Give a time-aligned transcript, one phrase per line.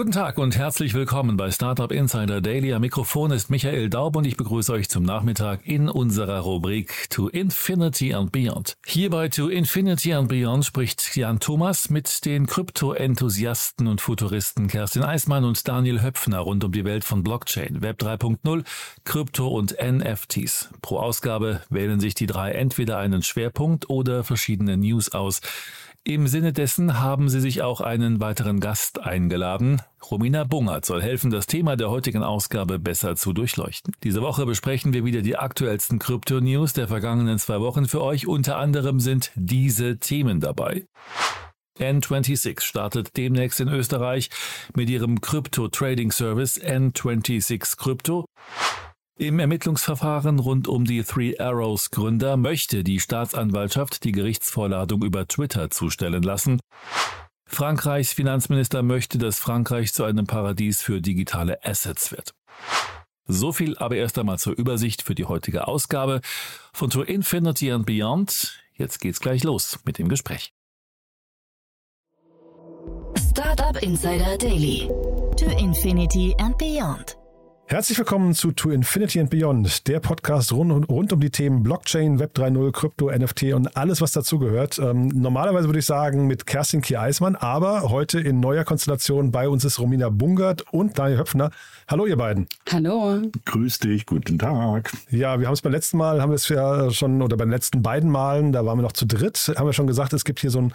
[0.00, 2.72] Guten Tag und herzlich willkommen bei Startup Insider Daily.
[2.72, 7.28] Am Mikrofon ist Michael Daub und ich begrüße euch zum Nachmittag in unserer Rubrik To
[7.28, 8.78] Infinity and Beyond.
[8.86, 15.44] Hierbei To Infinity and Beyond spricht Jan Thomas mit den Krypto-Enthusiasten und Futuristen Kerstin Eismann
[15.44, 18.64] und Daniel Höpfner rund um die Welt von Blockchain, Web 3.0,
[19.04, 20.70] Krypto und NFTs.
[20.80, 25.42] Pro Ausgabe wählen sich die drei entweder einen Schwerpunkt oder verschiedene News aus.
[26.02, 29.82] Im Sinne dessen haben sie sich auch einen weiteren Gast eingeladen.
[30.10, 33.94] Romina Bungert soll helfen, das Thema der heutigen Ausgabe besser zu durchleuchten.
[34.02, 38.26] Diese Woche besprechen wir wieder die aktuellsten Krypto-News der vergangenen zwei Wochen für euch.
[38.26, 40.86] Unter anderem sind diese Themen dabei.
[41.78, 44.30] N26 startet demnächst in Österreich
[44.74, 48.24] mit ihrem Krypto-Trading-Service N26 Crypto.
[49.20, 55.68] Im Ermittlungsverfahren rund um die Three Arrows Gründer möchte die Staatsanwaltschaft die Gerichtsvorladung über Twitter
[55.68, 56.58] zustellen lassen.
[57.44, 62.32] Frankreichs Finanzminister möchte, dass Frankreich zu einem Paradies für digitale Assets wird.
[63.26, 66.22] So viel aber erst einmal zur Übersicht für die heutige Ausgabe
[66.72, 68.58] von To Infinity and Beyond.
[68.72, 70.54] Jetzt geht's gleich los mit dem Gespräch.
[73.18, 74.88] Startup Insider Daily.
[75.36, 77.19] To Infinity and Beyond.
[77.72, 82.18] Herzlich willkommen zu To Infinity and Beyond, der Podcast rund, rund um die Themen Blockchain,
[82.18, 84.80] Web 3.0, Krypto, NFT und alles, was dazugehört.
[84.80, 89.64] Ähm, normalerweise würde ich sagen mit Kerstin Kier-Eismann, aber heute in neuer Konstellation bei uns
[89.64, 91.52] ist Romina Bungert und Daniel Höpfner.
[91.86, 92.48] Hallo ihr beiden.
[92.72, 93.22] Hallo.
[93.44, 94.90] Grüß dich, guten Tag.
[95.10, 97.52] Ja, wir haben es beim letzten Mal, haben wir es ja schon, oder bei den
[97.52, 100.40] letzten beiden Malen, da waren wir noch zu dritt, haben wir schon gesagt, es gibt
[100.40, 100.72] hier so ein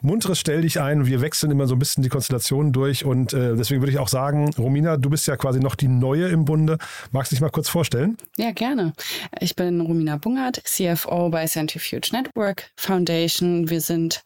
[0.00, 1.04] munteres Stell dich ein.
[1.04, 4.08] Wir wechseln immer so ein bisschen die Konstellationen durch und äh, deswegen würde ich auch
[4.08, 6.78] sagen, Romina, du bist ja quasi noch die neue im Bunde.
[7.12, 8.16] Magst du dich mal kurz vorstellen?
[8.36, 8.92] Ja, gerne.
[9.40, 13.70] Ich bin Romina Bungert, CFO bei Centrifuge Network Foundation.
[13.70, 14.22] Wir sind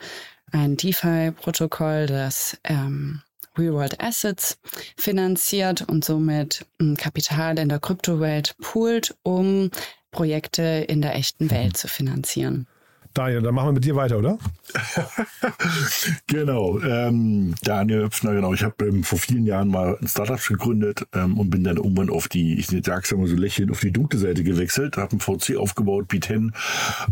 [0.53, 3.23] ein DeFi-Protokoll, das ähm,
[3.57, 4.59] Real-World Assets
[4.97, 9.71] finanziert und somit ähm, Kapital in der Kryptowelt poolt, um
[10.11, 12.67] Projekte in der echten Welt zu finanzieren.
[13.15, 14.39] Daniel, dann machen wir mit dir weiter, oder?
[16.27, 18.55] genau, ähm, Daniel Höpfner, genau.
[18.55, 22.11] Ich habe ähm, vor vielen Jahren mal ein Startup gegründet ähm, und bin dann irgendwann
[22.11, 25.21] auf die, ich sag's ja mal so lächelnd, auf die dunkle Seite gewechselt, habe ein
[25.21, 26.53] VC aufgebaut, B10,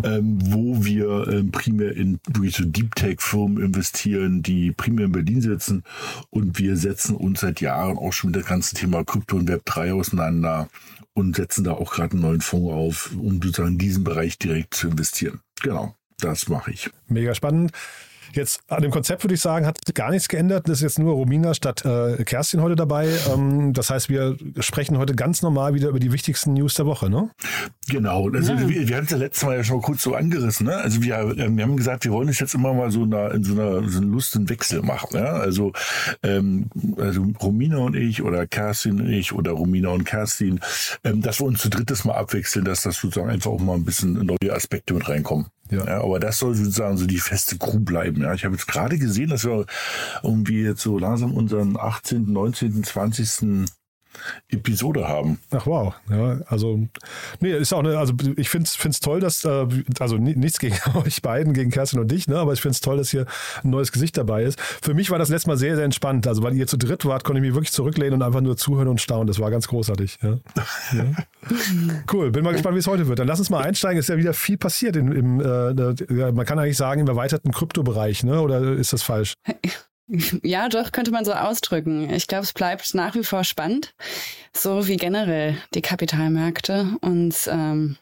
[0.05, 5.41] ähm, wo wir ähm, primär in wirklich so Deep Tech-Firmen investieren, die primär in Berlin
[5.43, 5.85] sitzen
[6.31, 9.67] und wir setzen uns seit Jahren auch schon mit dem ganzen Thema Krypto und Web
[9.67, 10.69] 3 auseinander
[11.15, 14.75] und setzen da auch gerade einen neuen Fonds auf, um sozusagen in diesen Bereich direkt
[14.75, 15.41] zu investieren.
[15.63, 16.91] Genau, das mache ich.
[17.07, 17.73] Mega spannend.
[18.33, 20.69] Jetzt an dem Konzept würde ich sagen, hat gar nichts geändert.
[20.69, 23.09] Das ist jetzt nur Romina statt äh, Kerstin heute dabei.
[23.33, 27.11] Ähm, das heißt, wir sprechen heute ganz normal wieder über die wichtigsten News der Woche,
[27.11, 27.31] ne?
[27.89, 28.29] Genau.
[28.29, 28.69] Also ja.
[28.69, 30.67] wir, wir haben es ja letztes Mal ja schon kurz so angerissen.
[30.67, 30.77] Ne?
[30.77, 33.35] Also wir, äh, wir haben gesagt, wir wollen es jetzt immer mal so in, einer,
[33.35, 35.17] in so einer so einen lustigen Wechsel machen.
[35.17, 35.33] Ja?
[35.33, 35.73] Also,
[36.23, 40.61] ähm, also Romina und ich oder Kerstin und ich oder Romina und Kerstin,
[41.05, 43.85] ähm, dass wir uns zu drittes Mal abwechseln, dass das sozusagen einfach auch mal ein
[43.85, 45.47] bisschen neue Aspekte mit reinkommen.
[45.71, 45.85] Ja.
[45.87, 46.01] ja.
[46.03, 48.23] aber das soll sozusagen so die feste Crew bleiben.
[48.23, 49.67] Ja, ich habe jetzt gerade gesehen, dass wir
[50.23, 53.69] irgendwie jetzt so langsam unseren 18., 19., 20.
[54.49, 55.39] Episode haben.
[55.51, 56.87] Ach wow, ja, also
[57.41, 59.67] nee, ist auch eine, also ich finde es toll, dass, äh,
[59.99, 62.97] also nichts gegen euch beiden, gegen Kerstin und dich, ne, aber ich finde es toll,
[62.97, 63.27] dass hier
[63.63, 64.61] ein neues Gesicht dabei ist.
[64.61, 67.25] Für mich war das letztes Mal sehr, sehr entspannt, also weil ihr zu dritt wart,
[67.25, 70.19] konnte ich mich wirklich zurücklehnen und einfach nur zuhören und staunen, das war ganz großartig.
[70.23, 70.39] Ja.
[70.93, 71.05] ja.
[72.13, 73.19] Cool, bin mal gespannt, wie es heute wird.
[73.19, 76.59] Dann lass uns mal einsteigen, ist ja wieder viel passiert im, im äh, man kann
[76.59, 79.35] eigentlich sagen, im erweiterten Kryptobereich, ne, oder ist das falsch?
[80.43, 82.11] Ja, doch, könnte man so ausdrücken.
[82.11, 83.95] Ich glaube, es bleibt nach wie vor spannend,
[84.53, 87.97] so wie generell die Kapitalmärkte uns ähm,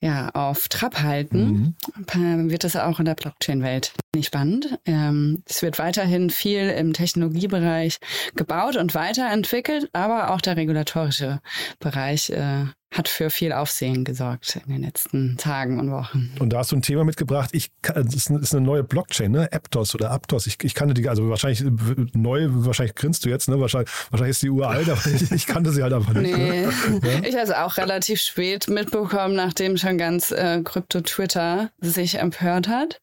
[0.00, 1.76] ja, auf Trab halten,
[2.14, 2.50] mhm.
[2.50, 4.78] wird es auch in der Blockchain-Welt spannend.
[4.84, 7.98] Ähm, es wird weiterhin viel im Technologiebereich
[8.34, 11.40] gebaut und weiterentwickelt, aber auch der regulatorische
[11.80, 16.30] Bereich äh, hat für viel Aufsehen gesorgt in den letzten Tagen und Wochen.
[16.38, 17.50] Und da hast du ein Thema mitgebracht.
[17.52, 19.50] Ich, das ist eine neue Blockchain, ne?
[19.50, 20.46] Aptos oder Aptos.
[20.46, 21.64] Ich, ich kannte die, also wahrscheinlich
[22.12, 23.58] neu, wahrscheinlich grinst du jetzt, ne?
[23.58, 26.36] Wahrscheinlich, wahrscheinlich ist die uralt, aber ich, ich kannte sie halt einfach nicht.
[26.36, 26.66] Nee.
[26.66, 27.22] Ne?
[27.26, 33.00] Ich habe es auch relativ spät mitbekommen, nachdem schon ganz äh, Krypto-Twitter sich empört hat.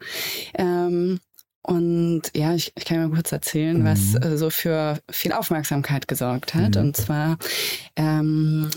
[0.53, 0.98] Ähm,
[1.61, 3.85] und ja, ich, ich, kann mal kurz erzählen, mhm.
[3.85, 6.75] was äh, so für viel Aufmerksamkeit gesorgt hat.
[6.75, 6.81] Mhm.
[6.81, 7.37] Und zwar
[7.95, 8.69] ähm,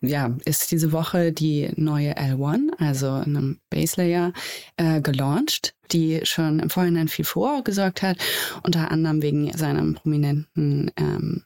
[0.00, 4.32] ja, ist diese Woche die neue L1, also einem Base Layer,
[4.76, 8.18] äh, gelauncht, die schon im Vorhinein viel Furore gesorgt hat,
[8.62, 11.44] unter anderem wegen seinem prominenten ähm,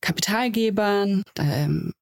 [0.00, 1.92] Kapitalgebern, ähm,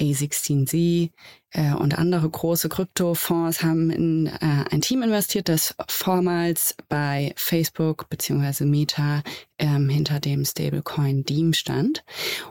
[0.00, 1.10] A16Z
[1.52, 8.08] äh, und andere große Kryptofonds haben in äh, ein Team investiert, das vormals bei Facebook
[8.08, 8.64] bzw.
[8.64, 9.22] Meta
[9.60, 12.02] ähm, hinter dem Stablecoin Deem stand.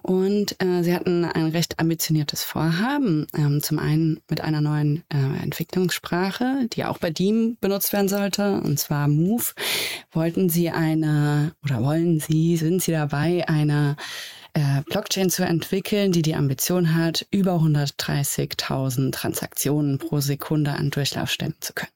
[0.02, 3.28] Und äh, sie hatten ein recht ambitioniertes Vorhaben.
[3.36, 8.62] Ähm, zum einen mit einer neuen äh, Entwicklungssprache, die auch bei Deem benutzt werden sollte,
[8.62, 9.44] und zwar Move.
[10.12, 13.96] Wollten sie eine oder wollen sie, sind sie dabei, eine
[14.54, 21.30] äh, Blockchain zu entwickeln, die die Ambition hat, über 130.000 Transaktionen pro Sekunde an Durchlauf
[21.30, 21.92] stemmen zu können.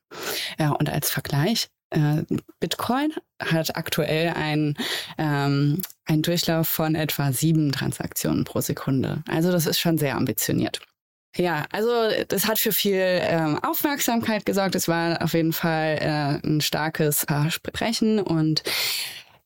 [0.60, 2.24] Ja, und als Vergleich, äh,
[2.60, 4.76] Bitcoin hat aktuell einen,
[5.18, 9.24] ähm, einen Durchlauf von etwa sieben Transaktionen pro Sekunde.
[9.28, 10.80] Also das ist schon sehr ambitioniert.
[11.36, 11.90] Ja, also
[12.28, 14.76] das hat für viel ähm, Aufmerksamkeit gesorgt.
[14.76, 18.64] Es war auf jeden Fall äh, ein starkes Versprechen und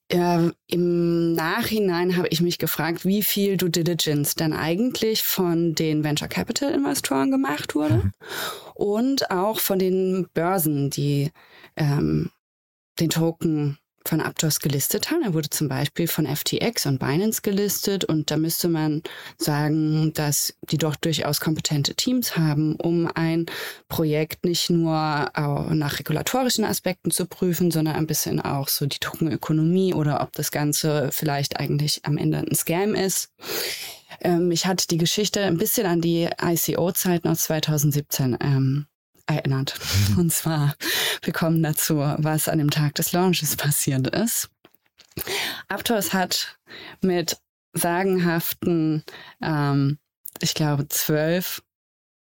[0.09, 6.03] äh, Im Nachhinein habe ich mich gefragt, wie viel Due Diligence denn eigentlich von den
[6.03, 8.11] Venture Capital Investoren gemacht wurde mhm.
[8.73, 11.31] und auch von den Börsen, die
[11.75, 12.31] ähm,
[12.99, 13.77] den Token
[14.07, 15.21] von Aptos gelistet haben.
[15.23, 19.03] Er wurde zum Beispiel von FTX und Binance gelistet und da müsste man
[19.37, 23.45] sagen, dass die doch durchaus kompetente Teams haben, um ein
[23.89, 29.93] Projekt nicht nur nach regulatorischen Aspekten zu prüfen, sondern ein bisschen auch so die Tokenökonomie
[29.93, 33.33] oder ob das Ganze vielleicht eigentlich am Ende ein Scam ist.
[34.21, 38.87] Ähm, mich hat die Geschichte ein bisschen an die ICO-Zeit noch 2017 ähm,
[39.27, 39.79] erinnert.
[40.09, 40.17] Mhm.
[40.19, 40.75] Und zwar,
[41.21, 44.49] wir kommen dazu, was an dem Tag des Launches passiert ist.
[45.67, 46.57] Aptos hat
[47.01, 47.37] mit
[47.73, 49.03] sagenhaften,
[49.41, 49.97] ähm,
[50.41, 51.61] ich glaube, zwölf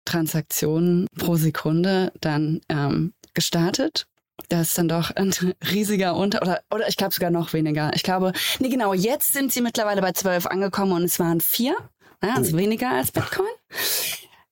[0.06, 4.08] Transaktionen pro Sekunde dann ähm, gestartet.
[4.48, 5.34] Das ist dann doch ein
[5.72, 7.92] riesiger Unter oder oder ich glaube sogar noch weniger.
[7.94, 11.76] Ich glaube, nee genau, jetzt sind sie mittlerweile bei zwölf angekommen und es waren vier,
[12.22, 12.58] ne, also oh.
[12.58, 13.48] weniger als Bitcoin.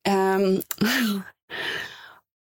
[0.03, 0.63] Ähm,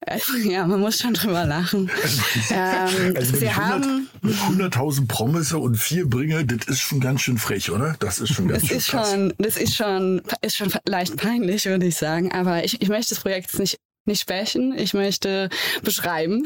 [0.45, 1.91] Ja, man muss schon drüber lachen.
[2.51, 7.23] ähm, also sie 100, haben mit 100.000 Promisse und vier Bringe, das ist schon ganz
[7.23, 7.97] schön frech, oder?
[7.99, 11.65] Das ist schon ganz das schön ist schon, Das ist schon, ist schon leicht peinlich,
[11.67, 12.33] würde ich sagen.
[12.33, 15.49] Aber ich, ich möchte das Projekt jetzt nicht nicht sprechen, ich möchte
[15.83, 16.45] beschreiben.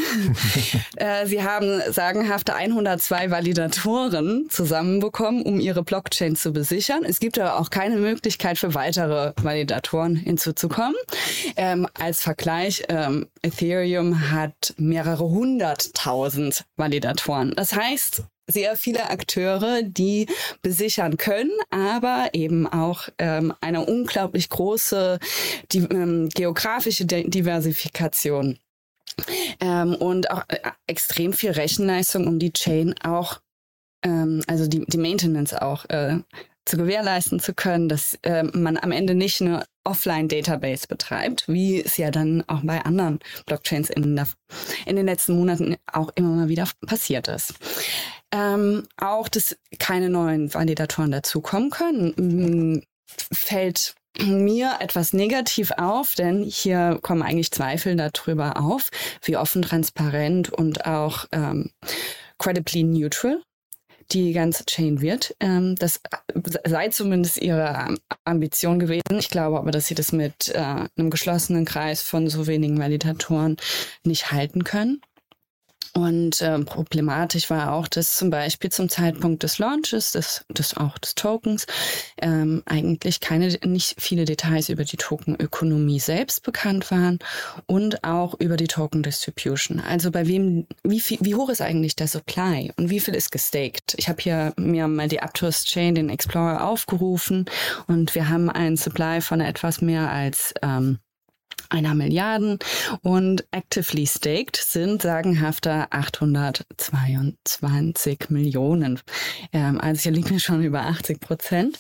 [0.97, 7.05] äh, sie haben sagenhafte 102 Validatoren zusammenbekommen, um ihre Blockchain zu besichern.
[7.05, 10.97] Es gibt aber auch keine Möglichkeit für weitere Validatoren hinzuzukommen.
[11.57, 17.53] Ähm, als Vergleich, ähm, Ethereum hat mehrere hunderttausend Validatoren.
[17.57, 20.27] Das heißt, sehr viele Akteure, die
[20.63, 25.19] besichern können, aber eben auch ähm, eine unglaublich große
[25.73, 28.59] die, ähm, geografische Diversifikation.
[29.61, 33.41] Ähm, und auch äh, extrem viel Rechenleistung, um die Chain auch,
[34.03, 36.19] ähm, also die, die Maintenance auch äh,
[36.65, 41.97] zu gewährleisten zu können, dass äh, man am Ende nicht eine Offline-Database betreibt, wie es
[41.97, 44.29] ja dann auch bei anderen Blockchains in, der,
[44.87, 47.55] in den letzten Monaten auch immer mal wieder passiert ist.
[48.33, 52.85] Ähm, auch, dass keine neuen Validatoren dazukommen können,
[53.33, 58.91] fällt mir etwas negativ auf, denn hier kommen eigentlich Zweifel darüber auf,
[59.23, 61.71] wie offen, transparent und auch ähm,
[62.39, 63.43] credibly neutral
[64.13, 65.37] die ganze Chain wird.
[65.41, 66.01] Ähm, das
[66.67, 67.95] sei zumindest ihre
[68.25, 69.19] Ambition gewesen.
[69.19, 73.57] Ich glaube aber, dass sie das mit äh, einem geschlossenen Kreis von so wenigen Validatoren
[74.05, 75.01] nicht halten können.
[75.93, 80.99] Und äh, problematisch war auch, dass zum Beispiel zum Zeitpunkt des Launches, des, des auch
[80.99, 81.67] des Tokens,
[82.23, 87.19] ähm, eigentlich keine, nicht viele Details über die Tokenökonomie selbst bekannt waren
[87.67, 89.81] und auch über die Token Distribution.
[89.81, 93.33] Also bei wem, wie viel, wie hoch ist eigentlich der Supply und wie viel ist
[93.33, 93.95] gestaked?
[93.97, 97.47] Ich habe hier mir mal die Aptos Chain, den Explorer aufgerufen
[97.89, 100.99] und wir haben einen Supply von etwas mehr als ähm,
[101.71, 102.59] einer Milliarden
[103.03, 109.01] und actively staked sind sagenhafter 822 Millionen.
[109.53, 111.79] Ähm, also hier liegen wir schon über 80 Prozent.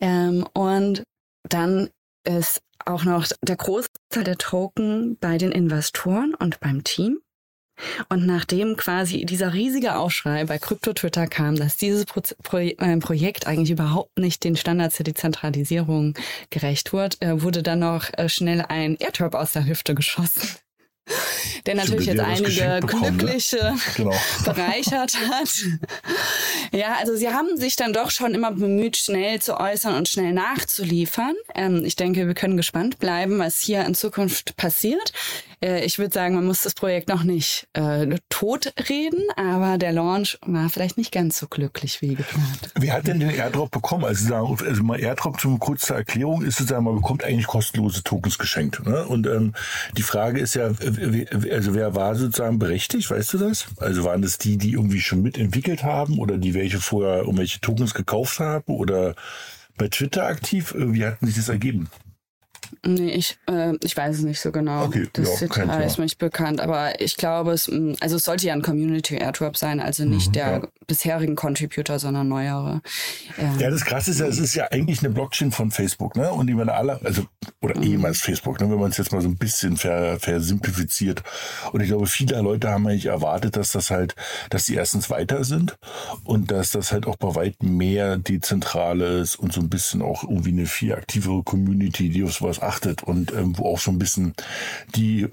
[0.00, 1.04] Ähm, und
[1.48, 1.88] dann
[2.24, 7.20] ist auch noch der Großteil der Token bei den Investoren und beim Team.
[8.08, 13.46] Und nachdem quasi dieser riesige Aufschrei bei Krypto-Twitter kam, dass dieses Pro Pro äh, Projekt
[13.46, 16.14] eigentlich überhaupt nicht den Standards der Dezentralisierung
[16.50, 20.42] gerecht wird, äh, wurde dann noch äh, schnell ein Airdrop aus der Hüfte geschossen
[21.66, 22.80] der natürlich jetzt einige ne?
[22.80, 23.76] glückliche ne?
[23.96, 24.14] genau.
[24.44, 25.50] bereichert hat.
[26.72, 30.32] ja, also sie haben sich dann doch schon immer bemüht, schnell zu äußern und schnell
[30.32, 31.34] nachzuliefern.
[31.54, 35.12] Ähm, ich denke, wir können gespannt bleiben, was hier in Zukunft passiert.
[35.62, 39.92] Äh, ich würde sagen, man muss das Projekt noch nicht äh, tot reden, aber der
[39.92, 42.72] Launch war vielleicht nicht ganz so glücklich wie geplant.
[42.74, 44.04] Wer hat denn den Airdrop bekommen?
[44.04, 48.38] Also, also mal Airdrop zum kurzer Erklärung ist es, sagen, man bekommt eigentlich kostenlose Tokens
[48.38, 48.84] geschenkt.
[48.84, 49.04] Ne?
[49.06, 49.54] Und ähm,
[49.96, 53.66] die Frage ist ja, also wer war sozusagen berechtigt, weißt du das?
[53.78, 57.94] Also waren das die, die irgendwie schon mitentwickelt haben oder die welche vorher irgendwelche Tokens
[57.94, 59.14] gekauft haben oder
[59.76, 60.74] bei Twitter aktiv?
[60.76, 61.88] Wie hatten sich das ergeben?
[62.84, 64.84] Nee, ich, äh, ich weiß es nicht so genau.
[64.84, 68.46] Okay, das ja, Detail ist mir nicht bekannt, aber ich glaube, es, also es sollte
[68.46, 70.68] ja ein Community Airdrop sein, also nicht mhm, der ja.
[70.86, 72.82] Bisherigen Contributor, sondern neuere.
[73.38, 76.30] Ähm, ja, das Krasse ist ja, es ist ja eigentlich eine Blockchain von Facebook, ne?
[76.30, 77.26] Und die werden alle, also,
[77.60, 77.84] oder mhm.
[77.84, 78.70] ehemals Facebook, ne?
[78.70, 81.22] wenn man es jetzt mal so ein bisschen ver, versimplifiziert.
[81.72, 84.14] Und ich glaube, viele Leute haben eigentlich erwartet, dass das halt,
[84.50, 85.76] dass die erstens weiter sind
[86.24, 90.24] und dass das halt auch bei weitem mehr dezentral ist und so ein bisschen auch
[90.24, 93.98] irgendwie eine viel aktivere Community, die auf sowas achtet und ähm, wo auch so ein
[93.98, 94.34] bisschen
[94.94, 95.28] die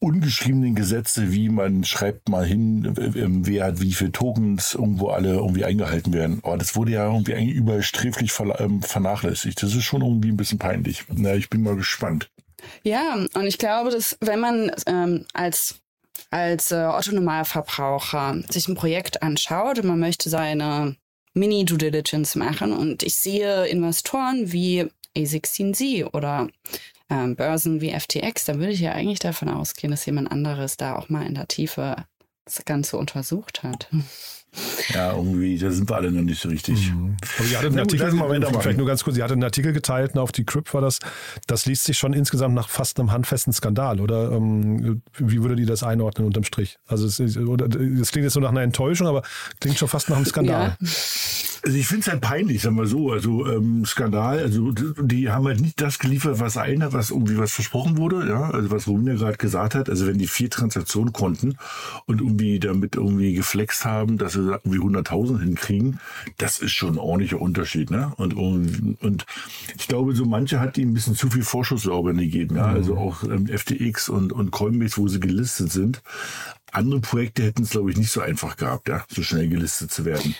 [0.00, 5.34] ungeschriebenen Gesetze, wie man schreibt mal hin, ähm, wer hat wie viele Tokens irgendwo alle
[5.34, 6.40] irgendwie eingehalten werden.
[6.42, 9.62] Aber das wurde ja irgendwie eigentlich übersträflich ähm, vernachlässigt.
[9.62, 11.04] Das ist schon irgendwie ein bisschen peinlich.
[11.14, 12.30] Na, ich bin mal gespannt.
[12.82, 15.80] Ja, und ich glaube, dass wenn man ähm, als
[16.30, 20.96] als äh, Otto-Normalverbraucher sich ein Projekt anschaut und man möchte seine
[21.34, 26.48] Mini-Due Diligence machen und ich sehe Investoren wie A16Z oder
[27.10, 30.96] ähm, Börsen wie FTX, dann würde ich ja eigentlich davon ausgehen, dass jemand anderes da
[30.96, 31.96] auch mal in der Tiefe
[32.44, 33.88] das Ganze untersucht hat.
[34.92, 36.90] Ja, irgendwie, da sind wir alle noch nicht so richtig.
[36.90, 37.16] Mhm.
[37.38, 40.32] Aber sie hatte einen Artikel, vielleicht nur ganz kurz, sie hatte einen Artikel geteilt, auf
[40.32, 40.98] die Crypt war das.
[41.46, 44.32] Das liest sich schon insgesamt nach fast einem handfesten Skandal, oder?
[44.32, 46.78] Ähm, wie würde die das einordnen unterm Strich?
[46.88, 49.22] Also es, ist, oder, es klingt jetzt so nach einer Enttäuschung, aber
[49.60, 50.76] klingt schon fast nach einem Skandal.
[50.80, 50.88] Ja.
[51.62, 53.10] Also ich finde es halt peinlich, sagen wir so.
[53.10, 57.52] Also ähm, Skandal, also die haben halt nicht das geliefert, was einer, was irgendwie was
[57.52, 59.90] versprochen wurde, ja, also was Romina gerade gesagt hat.
[59.90, 61.56] Also wenn die vier Transaktionen konnten
[62.06, 66.00] und irgendwie damit irgendwie geflext haben, dass sie irgendwie 100.000 hinkriegen,
[66.38, 68.12] das ist schon ein ordentlicher Unterschied, ne?
[68.16, 69.26] Und, und, und
[69.76, 72.66] ich glaube, so manche hat die ein bisschen zu viel Vorschusslauben gegeben, ja.
[72.66, 72.98] Also mhm.
[72.98, 76.02] auch ähm, FTX und, und Coinbase, wo sie gelistet sind.
[76.72, 80.04] Andere Projekte hätten es, glaube ich, nicht so einfach gehabt, ja, so schnell gelistet zu
[80.04, 80.34] werden.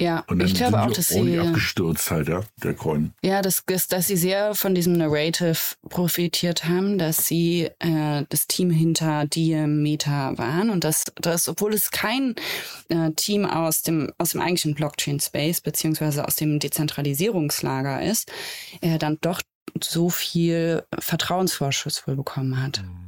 [0.00, 3.12] Ja, und ich glaube auch, dass sie abgestürzt halt, ja, der Coin.
[3.22, 5.58] Ja, dass, dass sie sehr von diesem Narrative
[5.90, 11.90] profitiert haben, dass sie äh, das Team hinter Meta waren und dass, dass obwohl es
[11.90, 12.34] kein
[12.88, 18.32] äh, Team aus dem aus dem eigentlichen Blockchain Space beziehungsweise aus dem Dezentralisierungslager ist,
[18.80, 19.42] er dann doch
[19.82, 22.82] so viel Vertrauensvorschuss wohl bekommen hat.
[22.82, 22.99] Mhm.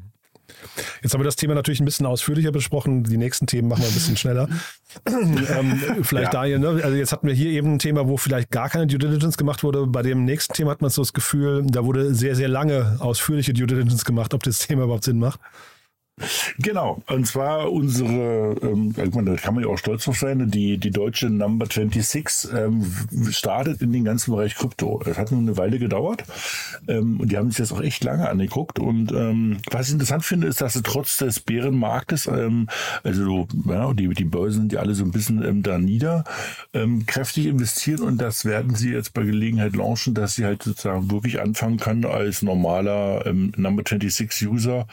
[1.02, 3.04] Jetzt haben wir das Thema natürlich ein bisschen ausführlicher besprochen.
[3.04, 4.48] Die nächsten Themen machen wir ein bisschen schneller.
[5.06, 6.40] ähm, vielleicht ja.
[6.40, 6.68] Daniel, ne?
[6.82, 9.62] also jetzt hatten wir hier eben ein Thema, wo vielleicht gar keine Due Diligence gemacht
[9.62, 9.86] wurde.
[9.86, 13.52] Bei dem nächsten Thema hat man so das Gefühl, da wurde sehr, sehr lange ausführliche
[13.52, 15.40] Due Diligence gemacht, ob das Thema überhaupt Sinn macht.
[16.58, 20.90] Genau, und zwar unsere, ähm, da kann man ja auch stolz drauf sein, die, die
[20.90, 22.84] deutsche Number 26 ähm,
[23.30, 25.02] startet in den ganzen Bereich Krypto.
[25.06, 26.24] Es hat nur eine Weile gedauert
[26.86, 28.78] ähm, und die haben sich das auch echt lange angeguckt.
[28.78, 32.68] Und ähm, was ich interessant finde, ist, dass sie trotz des Bärenmarktes, ähm,
[33.02, 36.24] also ja, die, die Börsen sind ja alle so ein bisschen ähm, da nieder,
[36.74, 41.10] ähm, kräftig investieren und das werden sie jetzt bei Gelegenheit launchen, dass sie halt sozusagen
[41.10, 44.86] wirklich anfangen können als normaler ähm, Number 26 User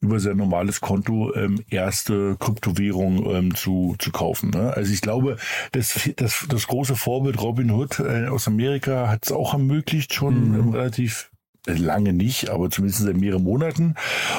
[0.00, 4.50] über sehr normale normales Konto ähm, erste Kryptowährung ähm, zu, zu kaufen.
[4.50, 4.72] Ne?
[4.74, 5.36] Also ich glaube,
[5.72, 10.54] das, das, das große Vorbild Robinhood äh, aus Amerika hat es auch ermöglicht, schon mhm.
[10.54, 11.30] ähm, relativ
[11.66, 13.94] lange nicht, aber zumindest seit mehreren Monaten.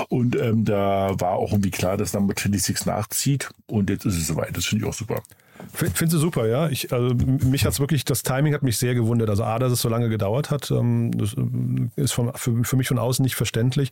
[0.09, 3.49] Und ähm, da war auch irgendwie klar, dass Number 26 nachzieht.
[3.67, 4.55] Und jetzt ist es soweit.
[4.55, 5.21] Das finde ich auch super.
[5.71, 6.67] Finde sie super, ja.
[6.67, 9.29] Ich, also mich hat es wirklich, das Timing hat mich sehr gewundert.
[9.29, 12.75] Also A, dass es so lange gedauert hat, ähm, das äh, ist von, für, für
[12.75, 13.91] mich von außen nicht verständlich.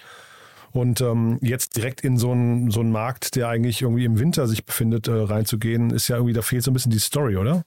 [0.74, 4.48] Und ähm, jetzt direkt in so einen so einen Markt, der eigentlich irgendwie im Winter
[4.48, 7.64] sich befindet, äh, reinzugehen, ist ja irgendwie, da fehlt so ein bisschen die Story, oder?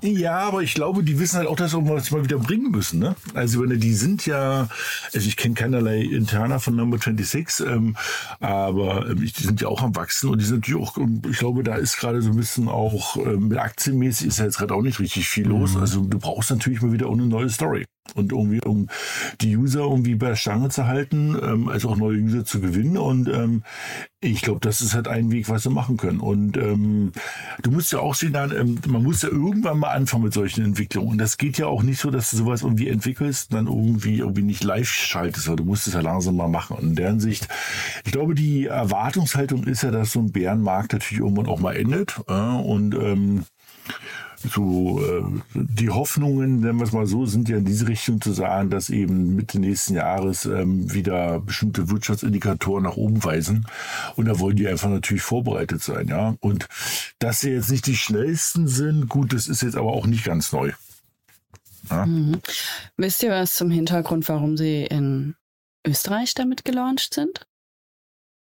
[0.00, 3.00] Ja, aber ich glaube, die wissen halt auch, dass sie irgendwas mal wieder bringen müssen.
[3.00, 3.16] Ne?
[3.34, 4.68] Also wenn die sind ja,
[5.12, 7.96] also ich kenne keinerlei Interna von Number 26, ähm,
[8.40, 10.96] aber ähm, die sind ja auch am Wachsen und die sind natürlich auch,
[11.30, 14.58] ich glaube, da ist gerade so ein bisschen auch ähm, mit aktienmäßig ist ja jetzt
[14.58, 15.74] gerade auch nicht richtig viel los.
[15.74, 15.80] Mhm.
[15.80, 17.84] Also du brauchst natürlich mal wieder auch eine neue Story.
[18.14, 18.88] Und irgendwie, um
[19.40, 22.96] die User irgendwie bei der Stange zu halten, ähm, also auch neue User zu gewinnen.
[22.96, 23.62] Und ähm,
[24.20, 26.20] ich glaube, das ist halt ein Weg, was sie machen können.
[26.20, 27.12] Und ähm,
[27.62, 30.64] du musst ja auch sehen, dann, ähm, man muss ja irgendwann mal anfangen mit solchen
[30.64, 31.10] Entwicklungen.
[31.10, 34.42] Und das geht ja auch nicht so, dass du sowas irgendwie entwickelst, dann irgendwie irgendwie
[34.42, 36.76] nicht live schaltest, aber du musst es ja langsam mal machen.
[36.76, 37.48] Und in deren Sicht,
[38.04, 42.20] ich glaube, die Erwartungshaltung ist ja, dass so ein Bärenmarkt natürlich irgendwann auch mal endet.
[42.28, 43.44] Äh, und ähm,
[44.50, 45.22] so äh,
[45.54, 48.90] die Hoffnungen, nennen wir es mal so, sind ja in diese Richtung zu sagen, dass
[48.90, 53.66] eben Mitte nächsten Jahres ähm, wieder bestimmte Wirtschaftsindikatoren nach oben weisen.
[54.16, 56.36] Und da wollen die einfach natürlich vorbereitet sein, ja.
[56.40, 56.68] Und
[57.18, 60.52] dass sie jetzt nicht die schnellsten sind, gut, das ist jetzt aber auch nicht ganz
[60.52, 60.72] neu.
[61.90, 62.06] Ja?
[62.06, 62.40] Mhm.
[62.96, 65.34] Wisst ihr was zum Hintergrund, warum sie in
[65.86, 67.46] Österreich damit gelauncht sind?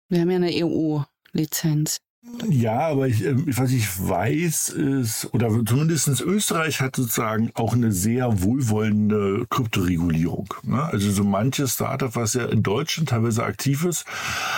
[0.10, 2.02] Wir haben ja eine EU-Lizenz.
[2.48, 7.92] Ja, aber ich, ähm, was ich weiß ist, oder zumindest Österreich hat sozusagen auch eine
[7.92, 10.54] sehr wohlwollende Kryptoregulierung.
[10.64, 10.84] Ne?
[10.84, 14.06] Also so manches Startup, was ja in Deutschland teilweise aktiv ist,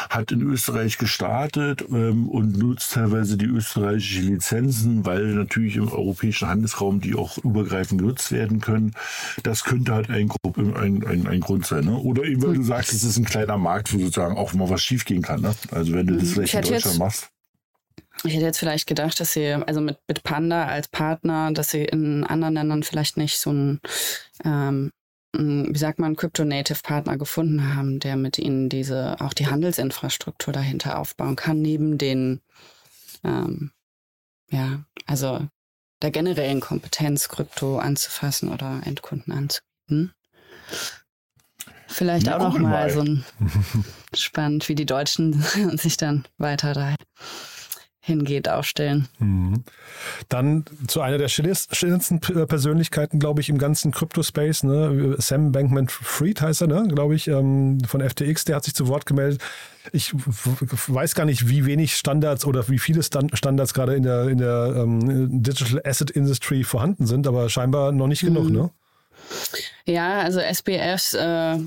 [0.10, 6.50] hat in Österreich gestartet ähm, und nutzt teilweise die österreichische Lizenzen, weil natürlich im europäischen
[6.50, 8.92] Handelsraum die auch übergreifend genutzt werden können.
[9.44, 10.30] Das könnte halt ein,
[10.76, 11.86] ein, ein, ein Grund sein.
[11.86, 11.98] Ne?
[11.98, 14.84] Oder eben, weil du sagst, es ist ein kleiner Markt, wo sozusagen auch mal was
[14.84, 15.42] schiefgehen kann.
[15.42, 15.54] Ne?
[15.72, 17.30] Also wenn du das vielleicht in Deutschland machst.
[18.26, 21.84] Ich hätte jetzt vielleicht gedacht, dass sie, also mit, mit Panda als Partner, dass sie
[21.84, 23.82] in anderen Ländern vielleicht nicht so ein,
[24.46, 24.92] ähm,
[25.36, 31.36] wie sagt man, Crypto-Native-Partner gefunden haben, der mit ihnen diese, auch die Handelsinfrastruktur dahinter aufbauen
[31.36, 32.42] kann, neben den,
[33.24, 33.72] ähm,
[34.50, 35.48] ja, also
[36.02, 40.14] der generellen Kompetenz, Krypto anzufassen oder Endkunden anzubieten.
[41.88, 43.26] Vielleicht auch noch mal so ein
[44.16, 45.42] spannend, wie die Deutschen
[45.78, 46.96] sich dann weiter da
[48.06, 49.08] hingeht, aufstellen.
[49.20, 49.64] Mhm.
[50.28, 55.16] Dann zu einer der schillerndsten Persönlichkeiten, glaube ich, im ganzen Crypto-Space, ne?
[55.20, 56.86] Sam Bankman-Fried heißt er, ne?
[56.90, 59.42] glaube ich, ähm, von FTX, der hat sich zu Wort gemeldet.
[59.94, 64.38] Ich weiß gar nicht, wie wenig Standards oder wie viele Standards gerade in der, in
[64.38, 68.34] der ähm, Digital Asset Industry vorhanden sind, aber scheinbar noch nicht mhm.
[68.34, 68.70] genug, ne?
[69.86, 71.58] Ja, also SBFs äh,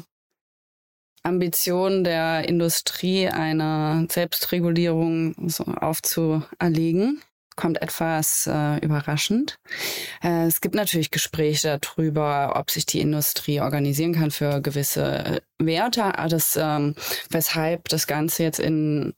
[1.26, 7.21] Ambition der Industrie, eine Selbstregulierung so aufzuerlegen
[7.56, 9.58] kommt etwas äh, überraschend.
[10.23, 16.12] Äh, es gibt natürlich Gespräche darüber, ob sich die Industrie organisieren kann für gewisse Werte.
[16.28, 16.95] Das, ähm,
[17.30, 19.15] weshalb das Ganze jetzt in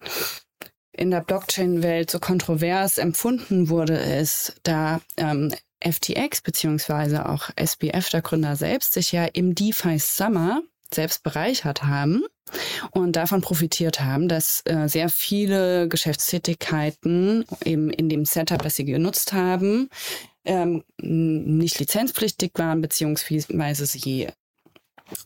[0.93, 8.21] in der Blockchain-Welt so kontrovers empfunden wurde, ist, da ähm, FTX beziehungsweise auch SBF, der
[8.21, 10.61] Gründer selbst, sich ja im DeFi Summer
[10.93, 12.25] selbst bereichert haben
[12.91, 18.85] und davon profitiert haben, dass äh, sehr viele Geschäftstätigkeiten eben in dem Setup, das sie
[18.85, 19.91] genutzt haben,
[20.45, 24.29] ähm, nicht lizenzpflichtig waren, beziehungsweise sie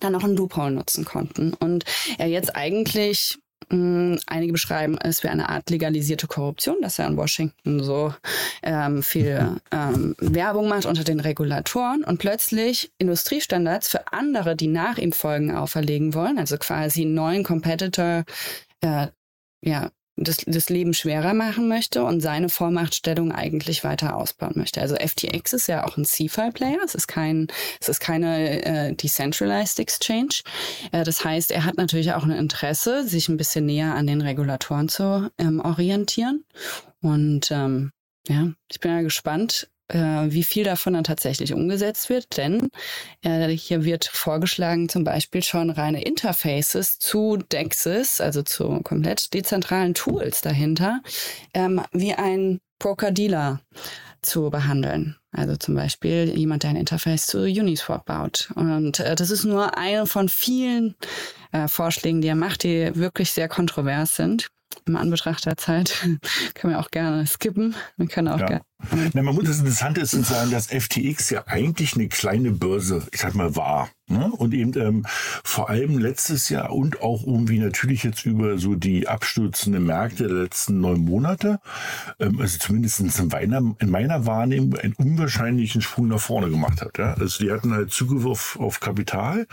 [0.01, 1.55] dann auch ein Loophole nutzen konnten.
[1.55, 1.85] Und
[2.18, 7.83] er jetzt eigentlich Einige beschreiben es wie eine Art legalisierte Korruption, dass er in Washington
[7.83, 8.14] so
[8.62, 14.98] ähm, viel ähm, Werbung macht unter den Regulatoren und plötzlich Industriestandards für andere, die nach
[14.98, 18.25] ihm folgen, auferlegen wollen, also quasi einen neuen Competitor
[18.81, 19.09] äh,
[19.64, 24.81] ja, das, das Leben schwerer machen möchte und seine Vormachtstellung eigentlich weiter ausbauen möchte.
[24.81, 26.79] Also FTX ist ja auch ein CFI-Player.
[26.85, 27.48] Es ist kein,
[27.81, 30.42] es ist keine äh, decentralized Exchange.
[30.92, 34.20] Äh, das heißt, er hat natürlich auch ein Interesse, sich ein bisschen näher an den
[34.20, 36.44] Regulatoren zu ähm, orientieren.
[37.01, 37.92] Und ähm,
[38.29, 42.68] ja, ich bin ja gespannt, wie viel davon dann tatsächlich umgesetzt wird, denn
[43.23, 49.95] äh, hier wird vorgeschlagen, zum Beispiel schon reine Interfaces zu Dexes, also zu komplett dezentralen
[49.95, 51.01] Tools dahinter,
[51.53, 53.61] ähm, wie ein Broker-Dealer
[54.23, 55.16] zu behandeln.
[55.33, 58.51] Also zum Beispiel jemand, der ein Interface zu Uniswap baut.
[58.55, 60.95] Und äh, das ist nur eine von vielen
[61.53, 64.49] äh, Vorschlägen, die er macht, die wirklich sehr kontrovers sind
[64.87, 66.01] im Anbetracht der Zeit
[66.55, 67.75] können wir auch gerne skippen.
[67.97, 68.61] Wir können auch ja.
[69.14, 73.21] Na, man muss das Interessante ist sozusagen, dass FTX ja eigentlich eine kleine Börse, ich
[73.21, 73.90] sag mal, war.
[74.12, 74.31] Ne?
[74.31, 75.07] Und eben ähm,
[75.42, 80.37] vor allem letztes Jahr und auch irgendwie natürlich jetzt über so die abstürzenden Märkte der
[80.37, 81.61] letzten neun Monate,
[82.21, 86.99] ähm, also zumindest in meiner, in meiner Wahrnehmung einen unwahrscheinlichen Sprung nach vorne gemacht hat.
[86.99, 87.14] Ja?
[87.14, 89.47] Also die hatten halt Zugriff auf, auf Kapital,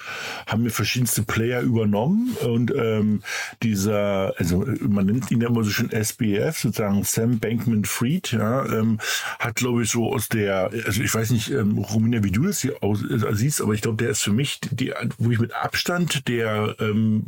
[0.46, 3.22] haben mir verschiedenste Player übernommen und ähm,
[3.64, 8.66] dieser, also man nennt ihn ja immer so schön SBF, sozusagen Sam Bankman Fried, ja,
[8.66, 9.00] ähm,
[9.40, 12.62] hat glaube ich so aus der, also ich weiß nicht, ähm, Romina, wie du das
[12.62, 15.54] hier aus, äh, siehst, aber ich glaube, der ist für mich die, wo ich mit
[15.54, 17.24] Abstand der ähm,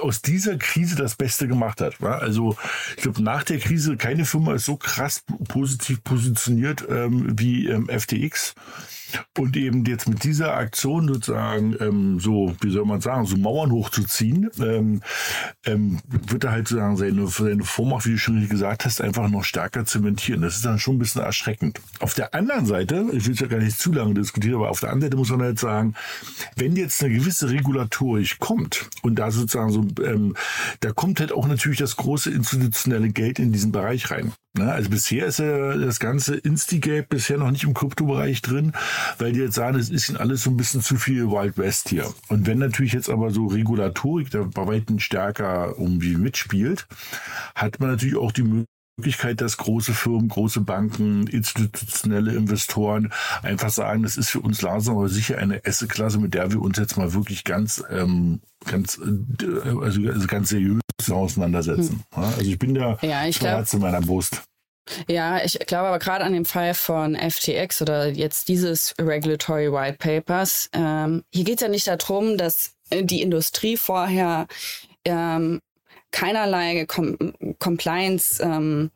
[0.00, 2.00] aus dieser Krise das Beste gemacht hat.
[2.00, 2.18] Wa?
[2.18, 2.56] Also
[2.96, 7.88] ich glaube, nach der Krise keine Firma ist so krass positiv positioniert ähm, wie ähm,
[7.88, 8.54] FTX.
[9.36, 13.70] Und eben jetzt mit dieser Aktion sozusagen ähm, so, wie soll man sagen, so Mauern
[13.70, 15.02] hochzuziehen, ähm,
[15.64, 19.44] ähm, wird er halt sozusagen seine, seine Vormacht, wie du schon gesagt hast, einfach noch
[19.44, 20.42] stärker zementieren.
[20.42, 21.80] Das ist dann schon ein bisschen erschreckend.
[22.00, 24.80] Auf der anderen Seite, ich will es ja gar nicht zu lange diskutieren, aber auf
[24.80, 25.94] der anderen Seite muss man halt sagen,
[26.56, 30.34] wenn jetzt eine gewisse Regulatorik kommt und da sozusagen so, ähm,
[30.80, 34.32] da kommt halt auch natürlich das große institutionelle Geld in diesen Bereich rein.
[34.56, 34.72] Ne?
[34.72, 38.72] Also bisher ist ja das ganze Instigate bisher noch nicht im Kryptobereich drin,
[39.18, 41.88] weil die jetzt sagen, es ist ihnen alles so ein bisschen zu viel Wild West
[41.88, 42.12] hier.
[42.28, 46.86] Und wenn natürlich jetzt aber so Regulatorik da bei weitem stärker irgendwie mitspielt,
[47.54, 48.66] hat man natürlich auch die
[48.98, 54.96] Möglichkeit, dass große Firmen, große Banken, institutionelle Investoren einfach sagen, das ist für uns langsam
[54.96, 59.80] aber sicher eine Esse-Klasse, mit der wir uns jetzt mal wirklich ganz, ähm, ganz, äh,
[59.82, 60.80] also, also ganz seriös
[61.10, 62.04] auseinandersetzen.
[62.12, 62.24] Hm.
[62.24, 64.42] Also ich bin da ja, ich glaub, in meiner Brust.
[65.08, 69.98] Ja, ich glaube aber gerade an dem Fall von FTX oder jetzt dieses Regulatory White
[69.98, 74.46] Papers, ähm, hier geht es ja nicht darum, dass die Industrie vorher
[75.04, 75.60] ähm,
[76.12, 77.16] keinerlei Com
[77.58, 78.90] Compliance ähm,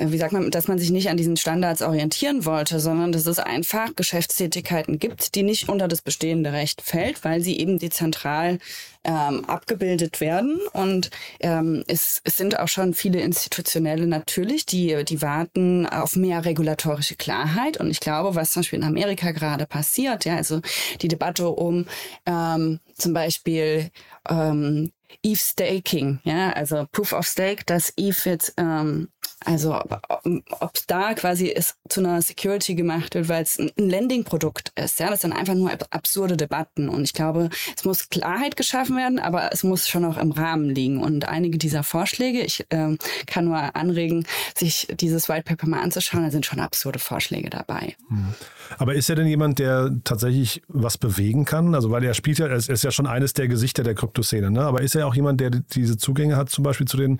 [0.00, 3.26] äh, wie sagt man, dass man sich nicht an diesen Standards orientieren wollte, sondern dass
[3.26, 8.58] es einfach Geschäftstätigkeiten gibt, die nicht unter das bestehende Recht fällt, weil sie eben dezentral
[9.04, 10.60] ähm, abgebildet werden.
[10.72, 11.10] Und
[11.40, 17.16] ähm, es, es sind auch schon viele Institutionelle natürlich, die, die warten auf mehr regulatorische
[17.16, 17.78] Klarheit.
[17.78, 20.60] Und ich glaube, was zum Beispiel in Amerika gerade passiert, ja, also
[21.00, 21.86] die Debatte um
[22.26, 23.90] ähm, zum Beispiel
[24.28, 29.08] ähm, Eve Staking, ja, also Proof of Stake, dass Eve jetzt ähm,
[29.44, 34.72] also ob es da quasi es zu einer Security gemacht wird, weil es ein Landing-Produkt
[34.76, 35.00] ist.
[35.00, 36.88] Ja, das sind einfach nur absurde Debatten.
[36.88, 40.68] Und ich glaube, es muss Klarheit geschaffen werden, aber es muss schon auch im Rahmen
[40.68, 41.02] liegen.
[41.02, 46.24] Und einige dieser Vorschläge, ich äh, kann nur anregen, sich dieses White Paper mal anzuschauen,
[46.24, 47.96] da sind schon absurde Vorschläge dabei.
[48.08, 48.34] Mhm.
[48.78, 51.74] Aber ist er denn jemand, der tatsächlich was bewegen kann?
[51.74, 54.62] Also weil er spielt ja, er ist ja schon eines der Gesichter der Kryptoszene, ne?
[54.62, 57.18] Aber ist er auch jemand, der diese Zugänge hat, zum Beispiel zu den,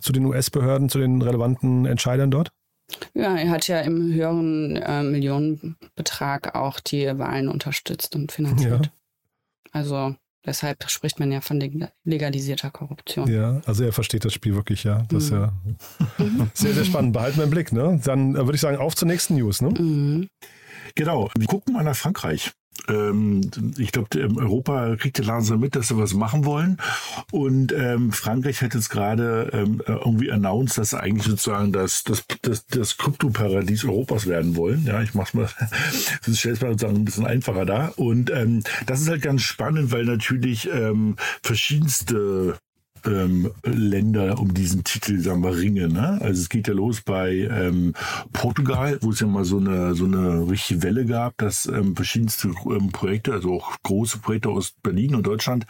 [0.00, 2.50] zu den US-Behörden, zu den relevanten Entscheidern dort?
[3.14, 8.86] Ja, er hat ja im höheren äh, Millionenbetrag auch die Wahlen unterstützt und finanziert.
[8.86, 8.92] Ja.
[9.72, 11.60] Also deshalb spricht man ja von
[12.04, 13.28] legalisierter Korruption.
[13.28, 15.04] Ja, also er versteht das Spiel wirklich, ja.
[15.08, 15.52] Das ist ja
[16.18, 16.50] mhm.
[16.54, 17.12] sehr, sehr spannend.
[17.12, 18.00] Behalten wir im Blick, ne?
[18.04, 19.70] Dann äh, würde ich sagen, auf zur nächsten News, ne?
[19.70, 20.28] Mhm.
[20.94, 21.30] Genau.
[21.36, 22.52] Wir gucken mal nach Frankreich.
[22.88, 26.78] Ähm, ich glaube, Europa kriegt ja langsam mit, dass sie was machen wollen.
[27.32, 32.24] Und ähm, Frankreich hat jetzt gerade ähm, irgendwie announced, dass sie eigentlich sozusagen das, das,
[32.42, 34.84] das, das Kryptoparadies Europas werden wollen.
[34.84, 35.48] Ja, ich mach's mal,
[36.26, 37.92] das stellt mal sozusagen ein bisschen einfacher da.
[37.96, 42.58] Und ähm, das ist halt ganz spannend, weil natürlich ähm, verschiedenste
[43.06, 45.92] ähm, Länder um diesen Titel, sagen wir, ringen.
[45.92, 46.18] Ne?
[46.20, 47.94] Also es geht ja los bei ähm,
[48.32, 52.48] Portugal, wo es ja mal so eine so eine richtige Welle gab, dass ähm, verschiedenste
[52.66, 55.66] ähm, Projekte, also auch große Projekte aus Berlin und Deutschland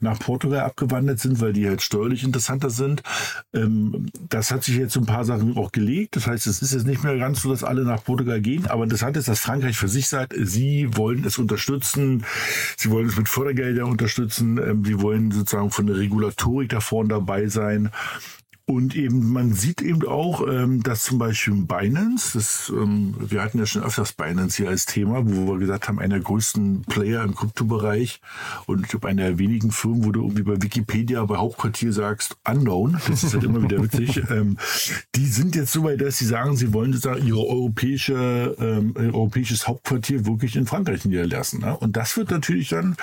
[0.00, 3.02] nach Portugal abgewandert sind, weil die halt steuerlich interessanter sind.
[3.52, 6.16] Ähm, das hat sich jetzt so ein paar Sachen auch gelegt.
[6.16, 8.66] Das heißt, es ist jetzt nicht mehr ganz so, dass alle nach Portugal gehen.
[8.66, 12.24] Aber interessant ist, dass Frankreich für sich sagt, sie wollen es unterstützen,
[12.76, 17.08] sie wollen es mit Fördergeldern unterstützen, ähm, sie wollen sozusagen von der Regulatorik da vorne
[17.10, 17.90] dabei sein.
[18.68, 23.58] Und eben, man sieht eben auch, ähm, dass zum Beispiel Binance, das, ähm, wir hatten
[23.58, 27.24] ja schon öfters Binance hier als Thema, wo wir gesagt haben, einer der größten Player
[27.24, 28.20] im Kryptobereich
[28.66, 32.36] und ich glaube, einer der wenigen Firmen, wo du irgendwie bei Wikipedia bei Hauptquartier sagst,
[32.46, 34.58] unknown, das ist halt immer wieder witzig, ähm,
[35.14, 39.66] die sind jetzt so weit, dass sie sagen, sie wollen sozusagen ihre europäische, ähm, europäisches
[39.66, 41.60] Hauptquartier wirklich in Frankreich niederlassen.
[41.60, 41.74] Ne?
[41.74, 42.96] Und das wird natürlich dann,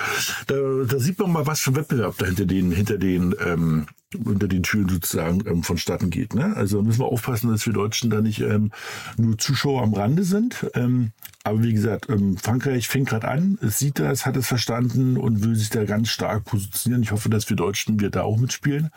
[0.46, 0.54] da,
[0.86, 3.86] da sieht man mal, was für Wettbewerb da hinter den, hinter den ähm,
[4.24, 6.34] unter den Türen sozusagen ähm, vonstatten geht.
[6.34, 6.54] Ne?
[6.56, 8.70] Also müssen wir aufpassen, dass wir Deutschen da nicht ähm,
[9.16, 10.66] nur Zuschauer am Rande sind.
[10.74, 11.12] Ähm,
[11.44, 15.44] aber wie gesagt, ähm, Frankreich fängt gerade an, es sieht das, hat es verstanden und
[15.44, 17.02] will sich da ganz stark positionieren.
[17.02, 18.90] Ich hoffe, dass wir Deutschen wir da auch mitspielen.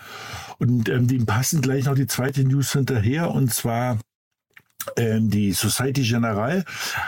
[0.58, 4.00] Und ähm, dem passen gleich noch die zweite News hinterher und zwar
[5.00, 6.66] die Society Generale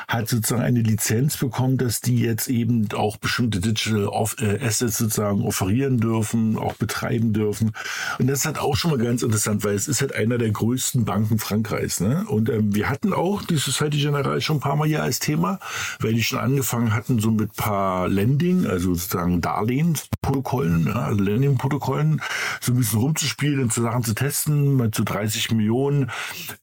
[0.07, 5.43] hat sozusagen eine Lizenz bekommen, dass die jetzt eben auch bestimmte Digital äh, Assets sozusagen
[5.43, 7.71] offerieren dürfen, auch betreiben dürfen.
[8.19, 10.51] Und das ist halt auch schon mal ganz interessant, weil es ist halt einer der
[10.51, 11.99] größten Banken Frankreichs.
[11.99, 12.25] Ne?
[12.27, 15.59] Und ähm, wir hatten auch die Society Generale schon ein paar Mal hier als Thema,
[15.99, 22.21] weil die schon angefangen hatten, so mit paar Lending, also sozusagen Darlehensprotokollen, ja, also Lending-Protokollen,
[22.59, 26.11] so ein bisschen rumzuspielen und zu Sachen zu testen, mal zu 30 Millionen,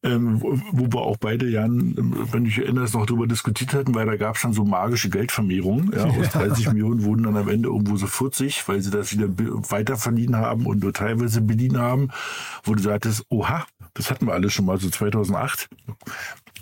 [0.02, 1.94] ähm, wo wir auch beide, Jan,
[2.32, 5.92] wenn ich erinnerst, noch darüber diskutiert hatten, weil da gab es dann so magische Geldvermehrungen.
[5.94, 9.28] Ja, aus 30 Millionen wurden dann am Ende irgendwo so 40, weil sie das wieder
[9.28, 12.08] weiter verliehen haben und nur teilweise beliehen haben,
[12.64, 15.68] wo du sagtest, oha, das hatten wir alle schon mal so 2008.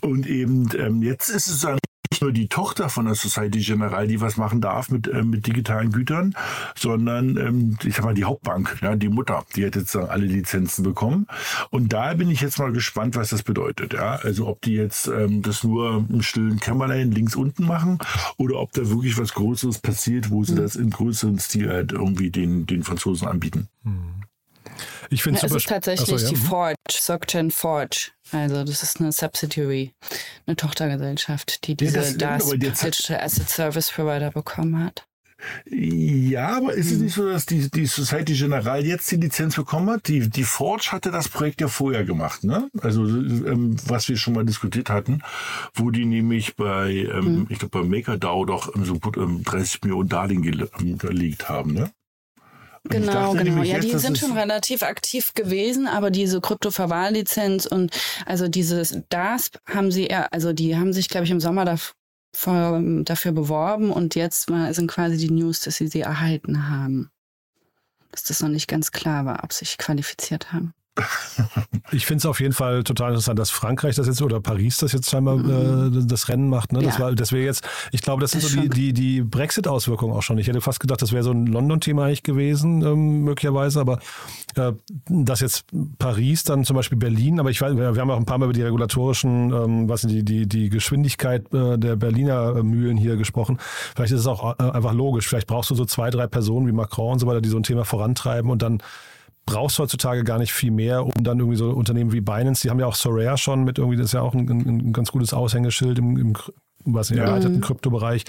[0.00, 1.78] Und eben ähm, jetzt ist es dann
[2.10, 5.46] nicht nur die Tochter von der Society Generale, die was machen darf mit, äh, mit
[5.46, 6.34] digitalen Gütern,
[6.74, 10.82] sondern ähm, ich sag mal die Hauptbank, ja, die Mutter, die hat jetzt alle Lizenzen
[10.82, 11.26] bekommen.
[11.70, 13.94] Und da bin ich jetzt mal gespannt, was das bedeutet.
[13.94, 14.16] Ja?
[14.16, 17.98] Also ob die jetzt ähm, das nur im stillen Kämmerlein links unten machen
[18.36, 20.58] oder ob da wirklich was Größeres passiert, wo sie mhm.
[20.58, 23.68] das in größeren Stil halt irgendwie den, den Franzosen anbieten.
[23.84, 24.22] Mhm.
[25.10, 26.30] Ich finde ja, es ist tatsächlich Achso, ja.
[26.30, 28.10] die Forge, SocGen Forge.
[28.32, 29.92] Also das ist eine Subsidiary,
[30.46, 35.06] eine Tochtergesellschaft, die diese ja, das, das Digital Asset Service Provider bekommen hat.
[35.68, 37.02] Ja, aber ist es hm.
[37.02, 40.08] nicht so, dass die, die Society General jetzt die Lizenz bekommen hat?
[40.08, 42.70] Die, die Forge hatte das Projekt ja vorher gemacht, ne?
[42.80, 45.22] Also, ähm, was wir schon mal diskutiert hatten,
[45.74, 47.46] wo die nämlich bei, ähm, hm.
[47.50, 50.42] ich glaube, bei MakerDAO doch so ähm, 30 Millionen Darlehen
[50.98, 51.90] gelegt haben, ne?
[52.88, 53.62] Genau, genau.
[53.62, 59.90] Ja, die sind schon relativ aktiv gewesen, aber diese Krypto-Verwahrlizenz und also dieses DASP haben
[59.90, 64.46] sie eher, also die haben sich, glaube ich, im Sommer dafür, dafür beworben und jetzt
[64.46, 67.10] sind quasi die News, dass sie sie erhalten haben.
[68.12, 70.72] Dass das noch nicht ganz klar war, ob sie sich qualifiziert haben.
[71.92, 74.92] Ich finde es auf jeden Fall total interessant, dass Frankreich das jetzt oder Paris das
[74.92, 75.98] jetzt scheinbar mhm.
[75.98, 76.72] äh, das Rennen macht.
[76.72, 76.82] Ne?
[76.82, 77.12] Das, ja.
[77.12, 80.38] das wäre jetzt, ich glaube, das, das sind so die, die, die Brexit-Auswirkungen auch schon.
[80.38, 83.98] Ich hätte fast gedacht, das wäre so ein London-Thema eigentlich gewesen, ähm, möglicherweise, aber
[84.56, 84.72] äh,
[85.08, 85.66] dass jetzt
[85.98, 88.54] Paris, dann zum Beispiel Berlin, aber ich weiß, wir haben auch ein paar Mal über
[88.54, 93.58] die regulatorischen, ähm, was die, die, die Geschwindigkeit äh, der Berliner Mühlen hier gesprochen.
[93.94, 95.28] Vielleicht ist es auch äh, einfach logisch.
[95.28, 97.62] Vielleicht brauchst du so zwei, drei Personen wie Macron und so weiter, die so ein
[97.62, 98.82] Thema vorantreiben und dann
[99.46, 102.80] brauchst heutzutage gar nicht viel mehr, um dann irgendwie so Unternehmen wie Binance, die haben
[102.80, 105.98] ja auch Sorare schon mit irgendwie, das ist ja auch ein, ein ganz gutes Aushängeschild
[105.98, 106.34] im, im
[106.86, 107.60] was im erweiterten mhm.
[107.62, 108.24] Kryptobereich.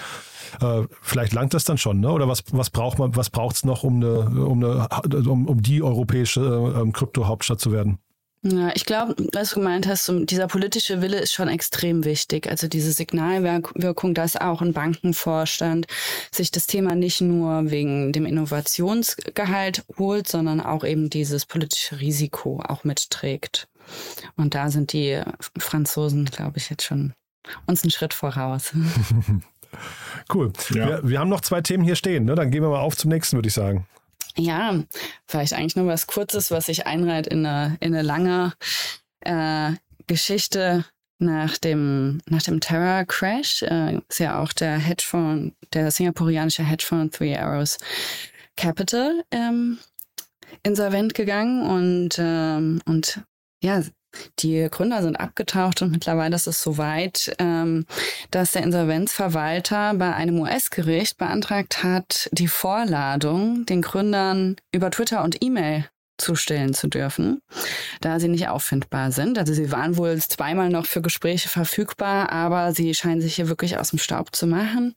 [0.60, 2.10] Äh, vielleicht langt das dann schon, ne?
[2.10, 4.88] Oder was, was braucht man, was braucht es noch, um eine, um eine,
[5.28, 7.98] um, um die europäische äh, Krypto-Hauptstadt zu werden?
[8.42, 12.48] Ja, ich glaube, was du gemeint hast, dieser politische Wille ist schon extrem wichtig.
[12.48, 15.86] Also diese Signalwirkung, dass auch ein Bankenvorstand
[16.30, 22.62] sich das Thema nicht nur wegen dem Innovationsgehalt holt, sondern auch eben dieses politische Risiko
[22.66, 23.66] auch mitträgt.
[24.36, 25.20] Und da sind die
[25.58, 27.14] Franzosen, glaube ich, jetzt schon
[27.66, 28.72] uns einen Schritt voraus.
[30.34, 30.52] cool.
[30.70, 30.86] Ja.
[30.86, 32.24] Wir, wir, haben noch zwei Themen hier stehen.
[32.24, 32.34] Ne?
[32.34, 33.86] Dann gehen wir mal auf zum nächsten, würde ich sagen.
[34.38, 34.84] Ja,
[35.26, 38.52] vielleicht eigentlich nur was Kurzes, was sich einreiht in eine, in eine lange
[39.20, 39.72] äh,
[40.06, 40.84] Geschichte
[41.18, 43.62] nach dem, nach dem Terror-Crash.
[43.62, 47.78] Äh, ist ja auch der Hedgefonds, der singapurianische Hedgefonds Three Arrows
[48.56, 49.78] Capital ähm,
[50.62, 53.20] insolvent gegangen und, ähm, und
[53.62, 53.82] ja,
[54.38, 57.86] die Gründer sind abgetaucht und mittlerweile ist es so weit, ähm,
[58.30, 65.42] dass der Insolvenzverwalter bei einem US-Gericht beantragt hat, die Vorladung den Gründern über Twitter und
[65.42, 67.40] E-Mail zustellen zu dürfen,
[68.00, 69.38] da sie nicht auffindbar sind.
[69.38, 73.78] Also sie waren wohl zweimal noch für Gespräche verfügbar, aber sie scheinen sich hier wirklich
[73.78, 74.94] aus dem Staub zu machen.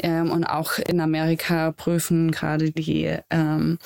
[0.00, 3.78] Ähm, und auch in Amerika prüfen gerade die ähm,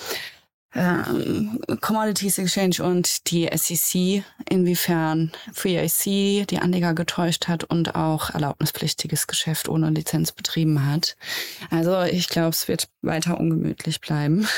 [0.75, 9.27] ähm, Commodities Exchange und die SEC, inwiefern FreeIC die Anleger getäuscht hat und auch erlaubnispflichtiges
[9.27, 11.17] Geschäft ohne Lizenz betrieben hat.
[11.71, 14.49] Also ich glaube, es wird weiter ungemütlich bleiben.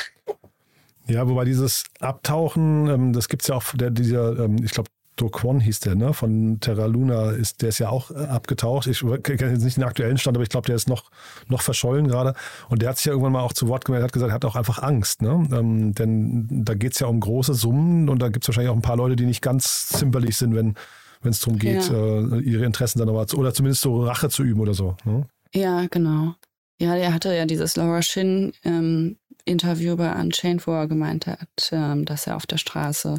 [1.07, 5.29] Ja, wobei dieses Abtauchen, ähm, das gibt's ja auch, der, dieser, ähm, ich glaube, Do
[5.29, 6.13] Kwon hieß der, ne?
[6.13, 8.87] Von Terra Luna ist, der ist ja auch äh, abgetaucht.
[8.87, 11.09] Ich kenne jetzt nicht den aktuellen Stand, aber ich glaube, der ist noch,
[11.47, 12.33] noch verschollen gerade.
[12.69, 14.45] Und der hat sich ja irgendwann mal auch zu Wort gemeldet, hat gesagt, er hat
[14.45, 15.47] auch einfach Angst, ne?
[15.51, 18.97] Ähm, denn da geht's ja um große Summen und da gibt's wahrscheinlich auch ein paar
[18.97, 20.75] Leute, die nicht ganz zimperlich sind, wenn
[21.21, 21.95] wenn es darum geht, ja.
[21.95, 24.95] äh, ihre Interessen dann aber zu, oder zumindest so Rache zu üben oder so.
[25.05, 25.25] Ne?
[25.53, 26.35] Ja, genau.
[26.79, 31.69] Ja, der hatte ja dieses Laura Shin ähm, Interview bei Unchained, wo er gemeint hat,
[31.71, 33.17] ähm, dass er auf der Straße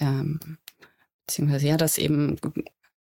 [0.00, 0.40] ähm,
[1.26, 2.36] beziehungsweise ja, dass eben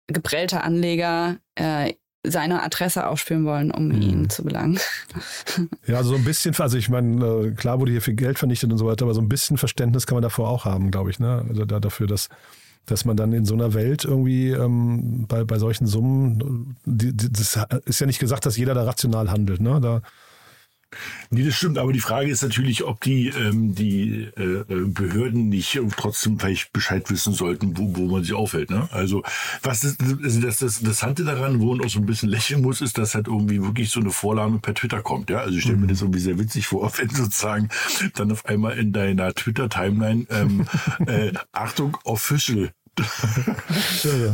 [0.06, 4.02] geprellte Anleger äh, seine Adresse aufspielen wollen, um mhm.
[4.02, 4.78] ihn zu belangen.
[5.86, 8.70] Ja, also so ein bisschen, also ich meine, äh, klar wurde hier viel Geld vernichtet
[8.70, 11.18] und so weiter, aber so ein bisschen Verständnis kann man davor auch haben, glaube ich,
[11.18, 11.44] ne?
[11.48, 12.28] Also da, dafür, dass
[12.90, 17.30] dass man dann in so einer Welt irgendwie ähm, bei, bei solchen Summen, die, die,
[17.30, 19.60] das ist ja nicht gesagt, dass jeder da rational handelt.
[19.60, 19.78] Ne?
[19.80, 20.00] Da,
[21.30, 25.50] Nee, das stimmt, aber die Frage ist natürlich, ob die, ähm, die äh, äh Behörden
[25.50, 28.70] nicht trotzdem vielleicht Bescheid wissen sollten, wo, wo man sich aufhält.
[28.70, 28.88] Ne?
[28.90, 29.22] Also
[29.62, 32.80] was ist, also das, das Interessante daran, wo man auch so ein bisschen lächeln muss,
[32.80, 35.28] ist, dass halt irgendwie wirklich so eine Vorlage per Twitter kommt.
[35.28, 35.40] Ja?
[35.40, 35.90] Also ich stelle mir mhm.
[35.90, 37.68] das irgendwie sehr witzig vor, wenn sozusagen
[38.14, 40.66] dann auf einmal in deiner Twitter-Timeline ähm,
[41.06, 42.70] äh, Achtung, Official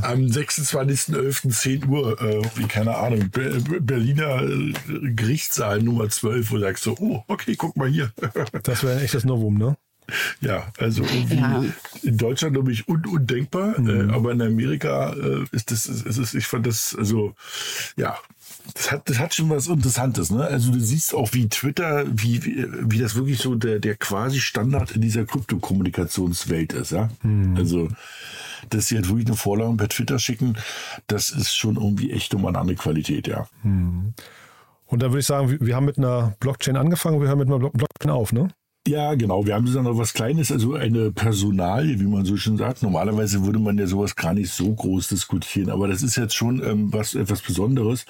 [0.02, 4.72] Am 26.11.10 Uhr, äh, wie keine Ahnung, Berliner äh,
[5.14, 8.12] Gerichtssaal Nummer 12, wo du sagst so, oh, okay, guck mal hier.
[8.62, 9.76] das wäre ein echtes Novum, ne?
[10.40, 11.64] Ja, also irgendwie ja.
[12.02, 14.10] in Deutschland glaube ich un undenkbar, mhm.
[14.10, 17.34] äh, aber in Amerika äh, ist das, ist, ist, ich fand das, also
[17.96, 18.18] ja,
[18.72, 20.44] das hat, das hat schon was Interessantes, ne?
[20.44, 24.40] Also du siehst auch, wie Twitter, wie, wie, wie das wirklich so der, der quasi
[24.40, 27.10] Standard in dieser Kryptokommunikationswelt ist, ja.
[27.22, 27.56] Mhm.
[27.56, 27.88] Also
[28.70, 30.56] dass sie halt wirklich eine Vorlage per Twitter schicken,
[31.06, 33.46] das ist schon irgendwie echt um eine andere Qualität, ja.
[33.62, 34.14] Hm.
[34.86, 37.58] Und da würde ich sagen, wir haben mit einer Blockchain angefangen, wir hören mit einer
[37.58, 38.48] Blockchain auf, ne?
[38.86, 39.46] Ja, genau.
[39.46, 42.82] Wir haben dann noch was Kleines, also eine Personalie, wie man so schön sagt.
[42.82, 46.62] Normalerweise würde man ja sowas gar nicht so groß diskutieren, aber das ist jetzt schon
[46.62, 48.04] ähm, was etwas Besonderes.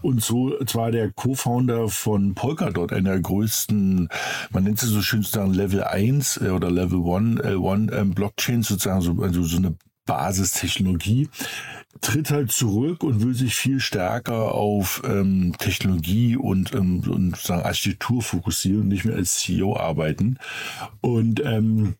[0.00, 4.08] Und so zwar der Co-Founder von Polkadot, einer der größten,
[4.52, 8.14] man nennt sie so schön sozusagen Level 1 äh, oder Level 1, äh, One ähm,
[8.14, 9.74] Blockchain sozusagen, so, also so eine
[10.06, 11.28] Basistechnologie,
[12.00, 17.62] tritt halt zurück und will sich viel stärker auf ähm, Technologie und, ähm, und sagen
[17.62, 20.38] Architektur fokussieren und nicht mehr als CEO arbeiten.
[21.00, 21.94] Und ähm,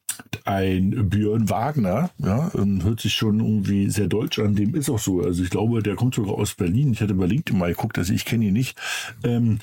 [0.45, 4.99] ein Björn Wagner, ja, ähm, hört sich schon irgendwie sehr deutsch an, dem ist auch
[4.99, 5.21] so.
[5.21, 6.93] Also ich glaube, der kommt sogar aus Berlin.
[6.93, 8.79] Ich hatte bei LinkedIn mal geguckt, also ich kenne ihn nicht.
[9.23, 9.59] Ähm,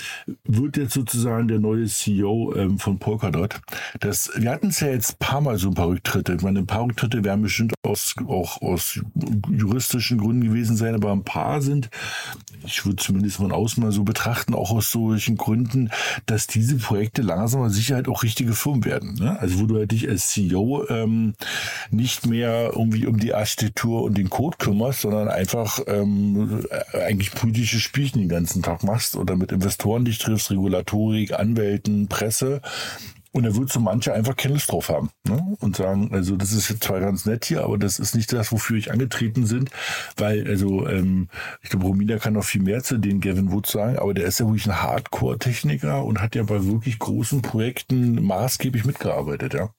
[0.45, 3.61] wird jetzt sozusagen der neue CEO ähm, von Polkadot.
[3.99, 6.33] Das, wir hatten es ja jetzt ein paar Mal so ein paar Rücktritte.
[6.33, 8.99] Ich meine, ein paar Rücktritte werden bestimmt aus, auch aus
[9.49, 11.89] juristischen Gründen gewesen sein, aber ein paar sind,
[12.65, 15.89] ich würde zumindest von außen mal so betrachten, auch aus solchen Gründen,
[16.25, 19.15] dass diese Projekte langsam mit Sicherheit auch richtige Firmen werden.
[19.15, 19.39] Ne?
[19.39, 21.35] Also wo du halt dich als CEO ähm,
[21.91, 27.79] nicht mehr irgendwie um die Architektur und den Code kümmerst, sondern einfach ähm, eigentlich politische
[27.79, 32.61] Spielchen den ganzen Tag machst oder mit Investoren dich triffst, Regulatorik, Anwälten, Presse
[33.31, 35.55] und er wird so manche einfach Lust drauf haben ne?
[35.59, 38.51] und sagen, also das ist jetzt zwar ganz nett hier, aber das ist nicht das,
[38.51, 39.69] wofür ich angetreten sind,
[40.17, 41.29] weil also ähm,
[41.61, 44.39] ich glaube, Romina kann noch viel mehr zu den Gavin Wood sagen, aber der ist
[44.39, 49.69] ja wirklich ein Hardcore-Techniker und hat ja bei wirklich großen Projekten maßgeblich mitgearbeitet, ja.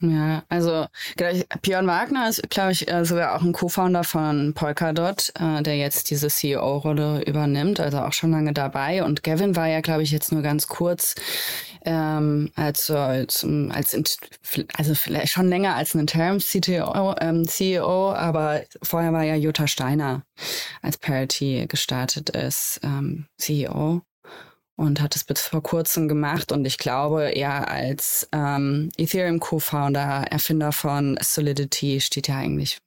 [0.00, 5.32] Ja, also genau, Björn Wagner ist, glaube ich, äh, sogar auch ein Co-Founder von Polkadot,
[5.40, 9.02] äh, der jetzt diese CEO-Rolle übernimmt, also auch schon lange dabei.
[9.02, 11.16] Und Gavin war ja, glaube ich, jetzt nur ganz kurz,
[11.84, 14.18] ähm, als, als, als
[14.76, 20.22] also vielleicht schon länger als ein Interim-CEO, ähm, CEO, aber vorher war ja Jutta Steiner,
[20.80, 24.02] als Parity gestartet ist, ähm, CEO
[24.78, 26.52] und hat es bis vor kurzem gemacht.
[26.52, 32.78] Und ich glaube, er als ähm, Ethereum-Co-Founder, Erfinder von Solidity, steht ja eigentlich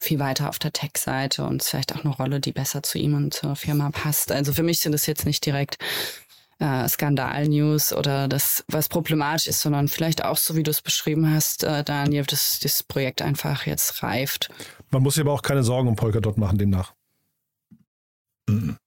[0.00, 3.14] viel weiter auf der Tech-Seite und ist vielleicht auch eine Rolle, die besser zu ihm
[3.14, 4.32] und zur Firma passt.
[4.32, 5.78] Also für mich sind es jetzt nicht direkt
[6.58, 11.32] äh, Skandal-News oder das, was problematisch ist, sondern vielleicht auch so, wie du es beschrieben
[11.32, 14.50] hast, äh, Daniel, dass das Projekt einfach jetzt reift.
[14.90, 16.95] Man muss sich aber auch keine Sorgen um Polkadot machen demnach.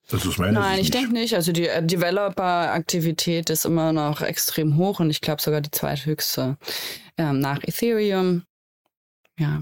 [0.10, 1.36] Das ist meine Nein, ich denke nicht.
[1.36, 6.58] Also die äh, Developer-Aktivität ist immer noch extrem hoch und ich glaube sogar die zweithöchste
[7.17, 8.43] ähm, nach Ethereum.
[9.38, 9.62] Ja.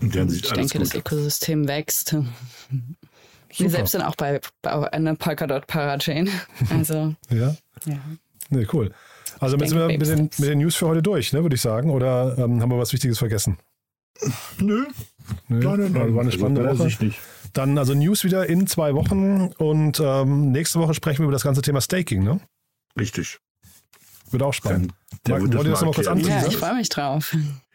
[0.00, 2.08] Und ich denke, das Ökosystem wächst.
[3.50, 3.64] Super.
[3.64, 6.28] Wir selbst sind auch bei, bei einer Polkadot Parachain.
[6.70, 7.14] Also.
[7.30, 7.56] ja.
[7.86, 7.98] ja.
[8.50, 8.92] Nee, cool.
[9.40, 11.62] Also jetzt sind wir mit den, mit den News für heute durch, ne, würde ich
[11.62, 11.90] sagen.
[11.90, 13.58] Oder ähm, haben wir was Wichtiges vergessen?
[14.58, 14.84] Nö.
[15.48, 15.60] Nö.
[15.60, 16.14] Nein, nein, nein.
[16.14, 17.04] War eine spannende also, Woche.
[17.04, 17.18] Nicht.
[17.52, 21.44] Dann also News wieder in zwei Wochen und ähm, nächste Woche sprechen wir über das
[21.44, 22.40] ganze Thema Staking, ne?
[22.98, 23.38] Richtig.
[24.30, 24.92] Wird auch spannend.
[25.26, 26.28] Der, der Wollt ihr das nochmal kurz anziehen?
[26.28, 27.34] Ja, ich freue mich drauf.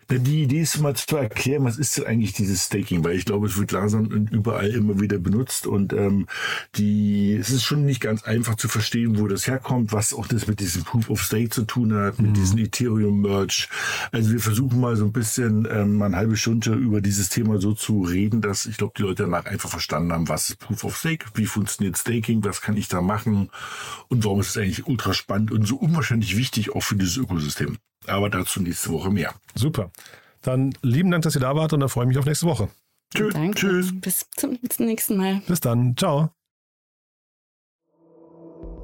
[0.10, 3.48] Die Idee ist mal zu erklären, was ist denn eigentlich dieses Staking, weil ich glaube,
[3.48, 6.28] es wird langsam überall immer wieder benutzt und ähm,
[6.76, 10.48] die, es ist schon nicht ganz einfach zu verstehen, wo das herkommt, was auch das
[10.48, 12.34] mit diesem Proof of Stake zu tun hat, mit mhm.
[12.34, 13.68] diesem Ethereum Merge.
[14.12, 17.60] Also wir versuchen mal so ein bisschen ähm, mal eine halbe Stunde über dieses Thema
[17.60, 20.84] so zu reden, dass ich glaube, die Leute danach einfach verstanden haben, was ist Proof
[20.84, 23.50] of Stake, wie funktioniert Staking, was kann ich da machen
[24.10, 27.78] und warum ist es eigentlich ultra spannend und so unwahrscheinlich wichtig auch für dieses Ökosystem.
[28.08, 29.34] Aber dazu nächste Woche mehr.
[29.56, 29.92] Super.
[30.42, 32.70] Dann lieben Dank, dass ihr da wart und dann freue ich mich auf nächste Woche.
[33.16, 33.34] Tschüss.
[33.56, 34.02] Tschüss.
[34.02, 35.42] Bis zum nächsten Mal.
[35.48, 35.96] Bis dann.
[35.96, 36.32] Ciao.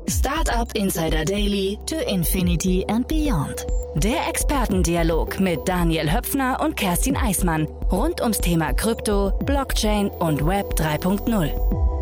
[0.07, 3.67] Startup Insider Daily to Infinity and Beyond.
[3.95, 10.73] Der Expertendialog mit Daniel Höpfner und Kerstin Eismann rund ums Thema Krypto, Blockchain und Web
[10.75, 11.98] 3.0.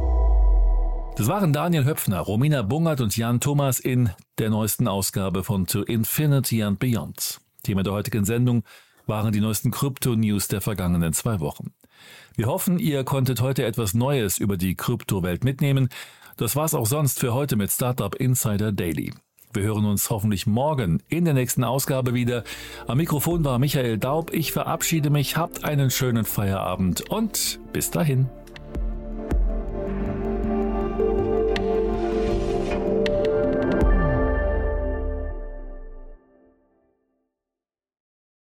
[1.17, 5.81] Das waren Daniel Höpfner, Romina Bungert und Jan Thomas in der neuesten Ausgabe von To
[5.81, 7.39] Infinity and Beyond.
[7.63, 8.61] Thema der heutigen Sendung
[9.07, 11.73] waren die neuesten Krypto-News der vergangenen zwei Wochen.
[12.35, 15.89] Wir hoffen, ihr konntet heute etwas Neues über die Kryptowelt mitnehmen.
[16.37, 19.11] Das war's auch sonst für heute mit Startup Insider Daily.
[19.53, 22.43] Wir hören uns hoffentlich morgen in der nächsten Ausgabe wieder.
[22.85, 24.31] Am Mikrofon war Michael Daub.
[24.35, 25.35] Ich verabschiede mich.
[25.35, 28.29] Habt einen schönen Feierabend und bis dahin.